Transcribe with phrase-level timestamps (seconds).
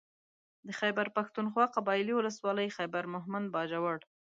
[0.67, 3.97] د خېبر پښتونخوا قبايلي ولسوالۍ خېبر مهمند باجوړ